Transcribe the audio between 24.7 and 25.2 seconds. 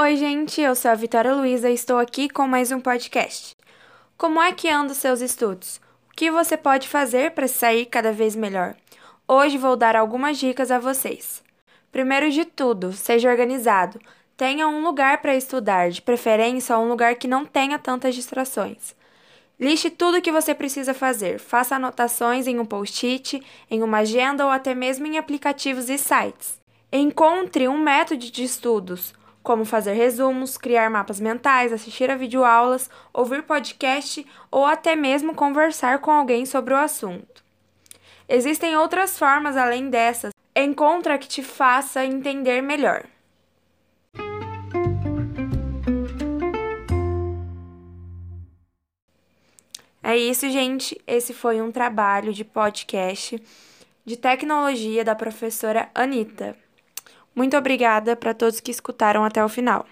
mesmo em